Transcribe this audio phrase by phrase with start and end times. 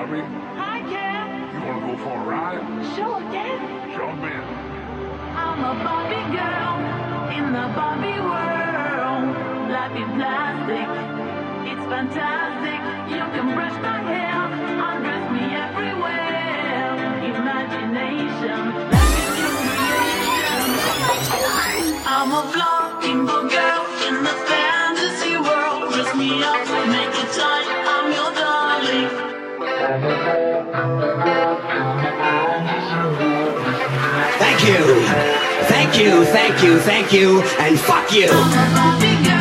[0.00, 0.24] Barbie?
[0.56, 1.28] Hi, Ken.
[1.52, 2.64] You want to go for a ride?
[2.96, 3.60] Sure, Ken.
[3.92, 4.44] Jump in.
[5.36, 6.80] I'm a Barbie girl
[7.36, 9.28] in the Barbie world.
[9.68, 10.88] Life in plastic,
[11.68, 12.80] it's fantastic.
[13.12, 14.40] You can brush my hair,
[14.88, 16.96] undress me everywhere.
[17.36, 19.20] Imagination, life
[21.28, 21.92] is.
[22.06, 23.39] I'm a floating boy.
[29.90, 30.04] Thank
[34.64, 35.04] you.
[35.66, 39.39] Thank you, thank you, thank you, and fuck you.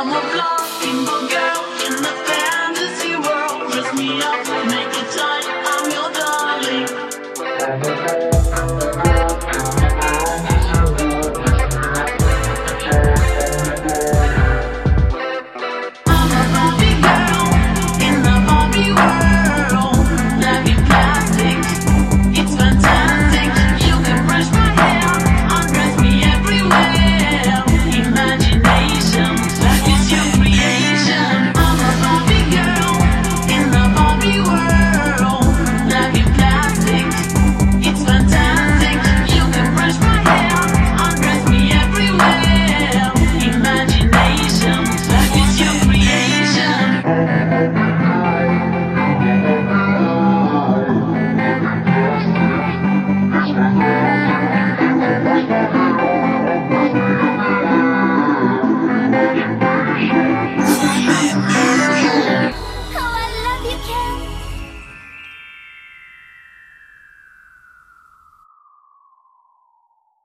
[0.00, 0.59] I'm a block.